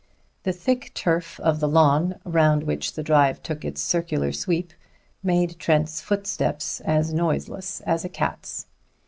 The 0.41 0.51
thick 0.51 0.89
turf 0.95 1.39
of 1.41 1.59
the 1.59 1.67
lawn 1.67 2.15
round 2.25 2.63
which 2.63 2.93
the 2.93 3.03
drive 3.03 3.43
took 3.43 3.63
its 3.63 3.83
circular 3.83 4.31
sweep 4.31 4.73
made 5.21 5.59
Trent's 5.59 6.01
footsteps 6.01 6.79
as 6.81 7.13
noiseless 7.13 7.81
as 7.81 8.03
a 8.03 8.09
cat's. 8.09 8.65